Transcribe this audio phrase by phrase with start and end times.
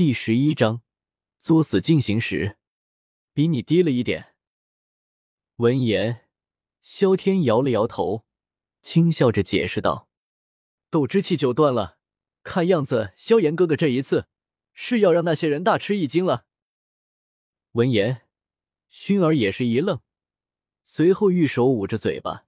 [0.00, 0.80] 第十一章
[1.38, 2.56] 作死进行时，
[3.34, 4.34] 比你低了一点。
[5.56, 6.26] 闻言，
[6.80, 8.24] 萧天摇了摇头，
[8.80, 10.08] 轻笑着解释道
[10.88, 11.98] ：“斗之气就断了，
[12.42, 14.26] 看样子萧炎哥哥这一次
[14.72, 16.46] 是要让那些人大吃一惊了。”
[17.72, 18.22] 闻言，
[18.90, 20.00] 薰儿也是一愣，
[20.82, 22.46] 随后玉手捂着嘴巴，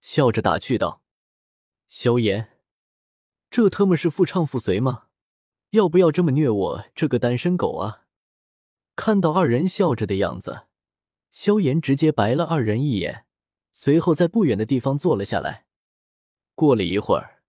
[0.00, 1.02] 笑着打趣道
[1.86, 2.58] ：“萧炎，
[3.50, 5.08] 这特么是妇唱父随吗？
[5.74, 8.04] 要不要这么虐我这个单身狗啊？”
[8.94, 10.66] 看到二人笑着的样子，
[11.32, 13.26] 萧炎直接白了二人一眼，
[13.72, 15.66] 随后在不远的地方坐了下来。
[16.54, 17.42] 过了一会儿，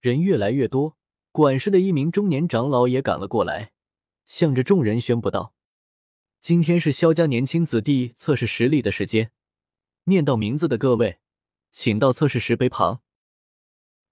[0.00, 0.96] 人越来越多，
[1.30, 3.70] 管事的一名中年长老也赶了过来，
[4.24, 5.54] 向着众人宣布道。
[6.40, 9.30] 今天是萧家年轻子弟测试实力的时间，
[10.04, 11.20] 念到名字的各位，
[11.70, 13.02] 请到测试石碑旁。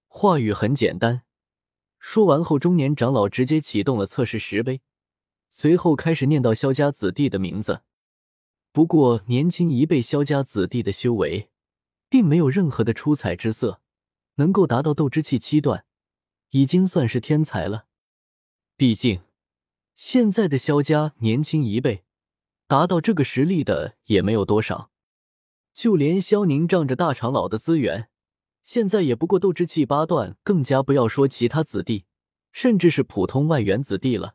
[0.06, 1.23] 话语很简单，
[2.09, 4.80] 说完后，中年长老直接启动了测试石碑，
[5.51, 7.82] 随后开始念到萧家子弟的名字。
[8.70, 11.51] 不过，年轻一辈萧家子弟的修为，
[12.09, 13.80] 并没有任何的出彩之色，
[14.37, 15.85] 能够达到斗之气七段，
[16.51, 17.87] 已经算是天才了。
[18.76, 19.23] 毕竟，
[19.96, 22.04] 现在的萧家年轻一辈。
[22.68, 24.93] 达到这个实力的也没有多少，
[25.73, 28.09] 就连萧宁仗着大长老的资源，
[28.66, 32.04] 现在也不过斗之气八段，更加不要说其他子弟，
[32.50, 34.34] 甚至是普通外援子弟了。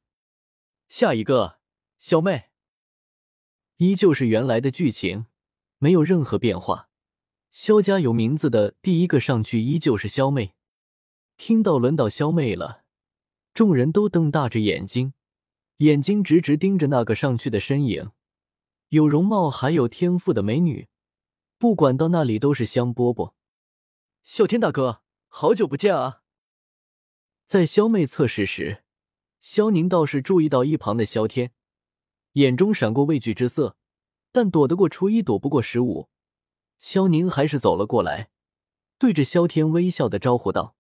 [0.88, 1.60] 下一个，
[2.00, 2.46] 小妹，
[3.76, 5.26] 依旧是原来的剧情，
[5.80, 6.88] 没有任何变化。
[7.52, 10.54] 萧家有名字的第一个上去依旧是萧妹。
[11.36, 12.86] 听到轮到萧妹了，
[13.54, 15.14] 众人都瞪大着眼睛，
[15.80, 18.12] 眼睛直直盯着那个上去的身影。
[18.88, 20.88] 有容貌还有天赋的美女，
[21.58, 23.34] 不管到那里都是香饽饽。
[24.26, 26.22] 啸天大哥，好久不见啊！
[27.46, 28.84] 在萧妹测试时，
[29.40, 31.52] 萧宁倒是注意到一旁的萧天，
[32.34, 33.76] 眼中闪过畏惧之色，
[34.32, 36.10] 但躲得过初一，躲不过十五。
[36.78, 38.30] 萧宁还是走了过来，
[38.98, 40.76] 对着萧天微笑的招呼道。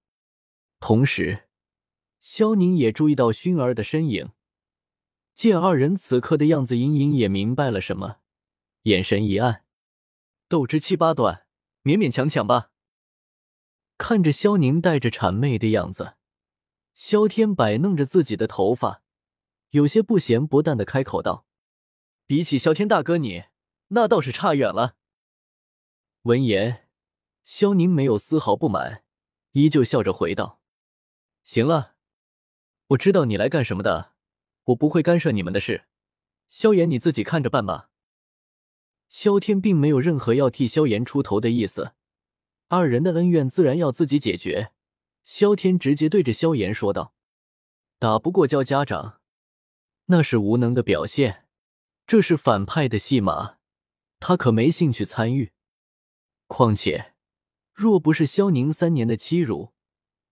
[0.80, 1.50] 同时，
[2.20, 4.32] 萧宁也注意到薰儿的身影。
[5.34, 8.18] 见二人此刻的样子，隐隐也明白了什么，
[8.84, 9.66] 眼神一暗，
[10.48, 11.48] 斗之七八段，
[11.84, 12.71] 勉勉强强吧。
[14.02, 16.16] 看着萧宁带着谄媚的样子，
[16.96, 19.04] 萧天摆弄着自己的头发，
[19.70, 21.46] 有些不咸不淡的开口道
[22.26, 23.44] ：“比起萧天大哥你，
[23.90, 24.96] 那倒是差远了。”
[26.24, 26.88] 闻言，
[27.44, 29.04] 萧宁没有丝毫不满，
[29.52, 30.60] 依旧笑着回道
[31.46, 31.94] ：“行了，
[32.88, 34.14] 我知道你来干什么的。”
[34.66, 35.86] 我不会干涉你们的事，
[36.50, 37.92] 萧炎你自己看着办吧。
[39.10, 41.94] 萧天并没有任何要替萧炎出头的意思，
[42.74, 44.72] 二人的恩怨自然要自己解决。
[45.26, 47.14] 萧天直接对着萧炎说道
[48.00, 49.20] ：“打不过叫家长，
[50.06, 51.46] 那是无能的表现，
[52.08, 53.58] 这是反派的戏码，
[54.22, 55.52] 他可没兴趣参与。
[56.48, 57.14] 况且，
[57.74, 59.74] 若不是萧宁三年的欺辱，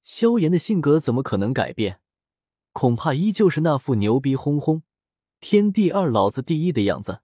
[0.02, 2.00] 萧炎的性格怎么可能改变？”
[2.72, 4.84] 恐怕依旧是那副牛逼哄哄，
[5.42, 7.20] 天地二老子第一的样子。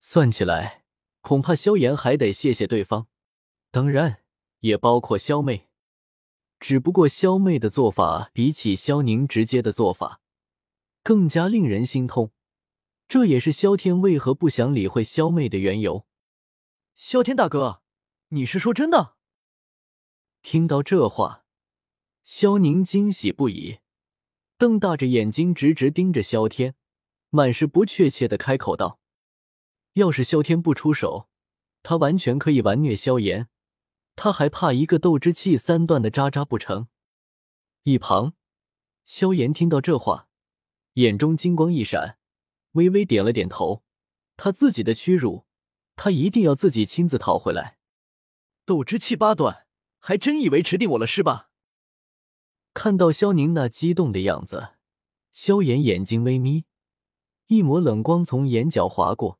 [0.00, 0.84] 算起来，
[1.20, 3.08] 恐怕萧炎还得谢谢对方，
[3.70, 4.21] 当然
[4.62, 5.68] 也包括萧妹。
[6.58, 10.20] 只不过萧妹的做法比起萧宁直接的做法，
[11.04, 12.32] 更加令人心痛。
[13.06, 16.06] 这也是萧天为何不想理会萧妹的缘由。
[16.94, 17.82] 萧天大哥，
[18.28, 19.16] 你是说真的？
[20.40, 21.44] 听到这话，
[22.24, 23.78] 萧宁惊喜不已。
[24.56, 26.76] 瞪大着眼睛，直直盯着萧天，
[27.30, 29.00] 满是不确切的开口道
[29.94, 31.28] ：“要是萧天不出手，
[31.82, 33.48] 他完全可以完虐萧炎，
[34.14, 36.88] 他还怕一个斗之气三段的渣渣不成？”
[37.84, 38.34] 一旁，
[39.04, 40.28] 萧炎听到这话，
[40.94, 42.18] 眼中金光一闪，
[42.72, 43.82] 微微点了点头。
[44.36, 45.46] 他自己的屈辱，
[45.96, 47.78] 他一定要自己亲自讨回来。
[48.64, 49.66] 斗之气八段，
[49.98, 51.50] 还真以为吃定我了是吧？
[52.74, 54.74] 看到萧宁那激动的样子，
[55.30, 56.64] 萧炎眼睛微眯，
[57.48, 59.38] 一抹冷光从眼角划过，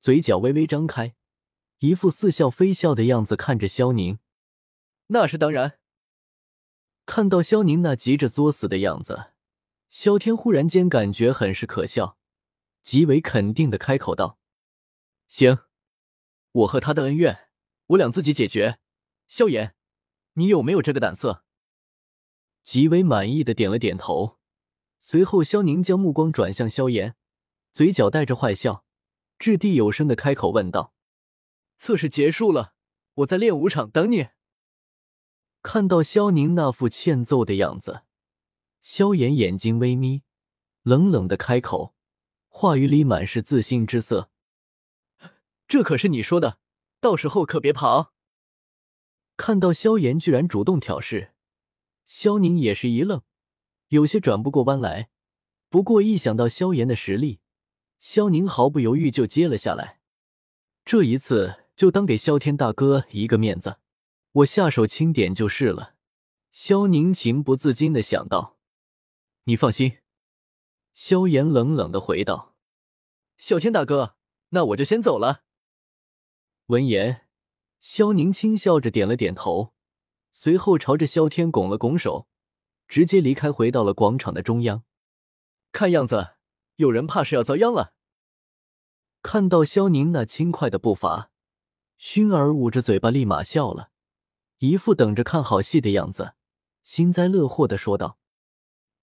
[0.00, 1.14] 嘴角微微张开，
[1.80, 4.18] 一副似笑非笑的样子看着萧宁。
[5.08, 5.78] 那是当然。
[7.06, 9.32] 看到萧宁那急着作死的样子，
[9.88, 12.18] 萧天忽然间感觉很是可笑，
[12.82, 14.38] 极为肯定的开口道
[15.26, 15.58] ：“行，
[16.52, 17.48] 我和他的恩怨，
[17.88, 18.78] 我俩自己解决。
[19.26, 19.74] 萧炎，
[20.34, 21.44] 你有没有这个胆色？”
[22.62, 24.38] 极为满意的点了点头，
[25.00, 27.16] 随后萧宁将目光转向萧炎，
[27.72, 28.84] 嘴角带着坏笑，
[29.38, 30.92] 掷地有声的开口问道
[31.80, 32.74] ：“测试结束了，
[33.14, 34.28] 我在练武场等你。”
[35.64, 38.02] 看到萧宁那副欠揍的样子，
[38.82, 40.22] 萧炎眼睛微眯，
[40.82, 41.94] 冷冷的开口，
[42.48, 44.30] 话语里满是自信之色
[45.66, 46.58] ：“这可是你说的，
[47.00, 48.12] 到时候可别跑！”
[49.38, 51.32] 看到萧炎居然主动挑事，
[52.04, 53.22] 萧宁也是一愣，
[53.88, 55.08] 有些转不过弯来。
[55.70, 57.40] 不过一想到萧炎的实力，
[57.98, 60.00] 萧宁毫不犹豫就接了下来。
[60.84, 63.78] 这一次就当给萧天大哥一个面子，
[64.32, 65.94] 我下手轻点就是了。
[66.50, 68.58] 萧宁情不自禁的想到。
[69.44, 69.96] 你放心。
[70.92, 72.54] 萧炎冷冷的回道
[73.38, 74.16] ：“萧天大哥，
[74.50, 75.44] 那我就先走了。”
[76.68, 77.26] 闻言，
[77.80, 79.72] 萧宁轻笑着点了点头，
[80.34, 82.28] 随后朝着萧天拱了拱手，
[82.88, 84.84] 直接离开，回到了广场的中央。
[85.72, 86.32] 看样子，
[86.76, 87.94] 有人怕是要遭殃了。
[89.22, 91.29] 看到萧宁那轻快的步伐，
[92.00, 93.90] 薰儿捂着嘴巴，立马笑了，
[94.58, 96.34] 一副等着看好戏的样子，
[96.82, 98.18] 幸灾乐祸的说道：“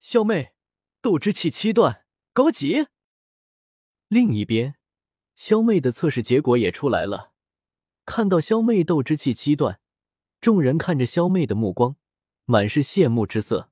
[0.02, 0.54] 萧妹。”
[1.00, 2.88] 斗之气七段高级。
[4.08, 4.76] 另一边，
[5.36, 7.34] 萧妹的测试结果也出来了。
[8.04, 9.80] 看到萧妹斗之气七段，
[10.42, 11.96] 众人看着萧妹的目光
[12.46, 13.72] 满是羡慕之色。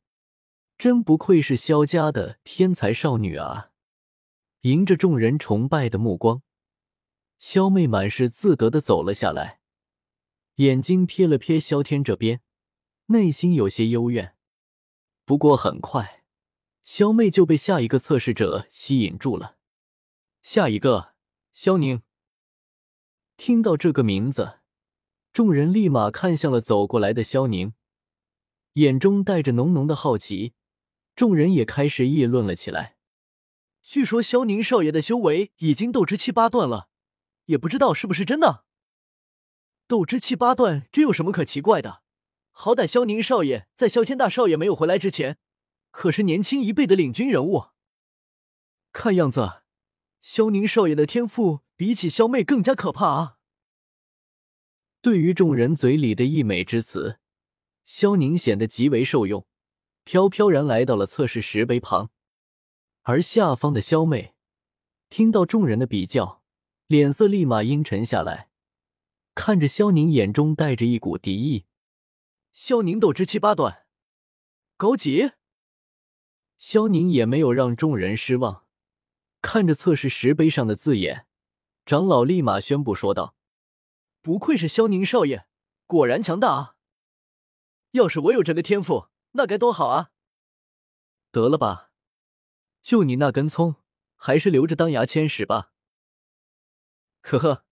[0.78, 3.72] 真不愧是萧家的天才少女啊！
[4.62, 6.44] 迎着众人崇拜的目光，
[7.48, 9.60] 萧妹满是自得的走了下来，
[10.56, 12.42] 眼睛瞥了瞥萧天这边，
[13.06, 14.36] 内心有些幽怨。
[15.26, 16.24] 不过很快。
[16.82, 19.58] 萧妹就被下一个测试者吸引住了。
[20.42, 21.14] 下一个，
[21.54, 22.02] 萧宁。
[23.38, 24.62] 听到这个名字，
[25.32, 27.74] 众人立马看向了走过来的萧宁，
[28.74, 30.56] 眼中带着浓浓的好奇。
[31.16, 32.98] 众人也开始议论了起来。
[33.84, 36.90] 据说萧宁少爷的修为已经斗之七八段了，
[37.46, 38.66] 也不知道是不是真的。
[39.88, 42.02] 斗之七八段，这有什么可奇怪的？
[42.52, 45.38] 好歹萧宁少爷在萧天大少爷没有回来之前。
[45.92, 47.68] 可是年轻一辈的领军人物，
[48.92, 49.62] 看样子，
[50.22, 53.38] 萧宁少爷的天赋比起萧妹更加可怕啊！
[55.02, 57.20] 对于众人嘴里的溢美之词，
[57.86, 59.48] 萧宁显得极为受用，
[60.04, 62.10] 飘飘然来到了测试石碑旁。
[63.04, 64.36] 而下方的萧妹
[65.08, 66.44] 听到众人的比较，
[66.88, 68.50] 脸色立马阴沉下来，
[69.34, 71.66] 看着萧宁，眼中带着一股敌意。
[72.54, 73.88] 萧宁斗之七八段，
[74.78, 75.32] 高级。
[76.60, 78.68] 萧宁也没有让众人失望，
[79.42, 81.26] 看着测试石碑上的字眼，
[81.88, 83.36] 长老立马宣布说道
[84.22, 85.48] ：“不愧是萧宁少爷，
[85.88, 86.76] 果然强大啊！
[87.92, 90.12] 要是我有这个天赋，那该多好啊！”
[91.32, 91.90] 得了吧，
[92.84, 93.78] 就你那根葱，
[94.16, 95.72] 还是留着当牙签使吧。
[97.28, 97.66] 呵呵，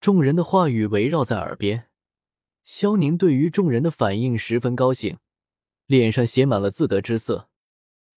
[0.00, 1.88] 众人的话语围绕在耳边，
[2.64, 5.18] 萧宁对于众人的反应十分高兴，
[5.86, 7.48] 脸上写满了自得之色。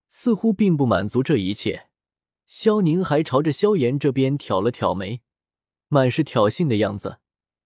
[0.09, 1.89] 似乎并不满足这一切，
[2.47, 5.21] 萧宁还朝着萧炎这边挑了挑眉，
[5.87, 7.19] 满是挑衅的样子，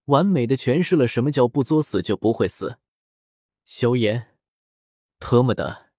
[0.05, 2.79] 完美的诠释了什么叫不作死就不会死。
[3.63, 4.35] 萧炎，
[5.19, 5.91] 特么的，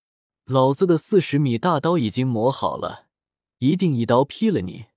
[0.45, 3.07] 老子的四十米大刀已经磨好了，
[3.57, 4.92] 一定一刀劈了你！